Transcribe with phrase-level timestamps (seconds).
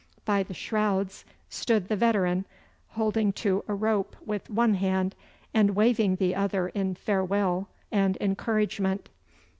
[0.25, 2.45] By the shrouds stood the veteran,
[2.87, 5.13] holding to a rope with one hand,
[5.53, 9.09] and waving the other in farewell and encouragement.